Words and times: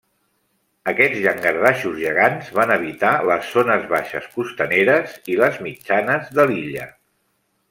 Aquests 0.91 1.19
llangardaixos 1.25 1.99
gegants 2.05 2.49
van 2.59 2.73
habitar 2.77 3.11
les 3.33 3.51
zones 3.59 3.87
baixes 3.95 4.27
costaneres 4.39 5.15
i 5.35 5.41
les 5.45 5.61
mitjanes 5.69 6.35
de 6.41 6.49
l'illa. 6.55 6.89